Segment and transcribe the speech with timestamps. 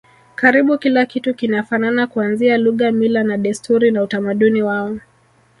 [0.35, 4.97] Karibu kila kitu kinafanana kuanzia lugha mila na desturi na utamaduni wao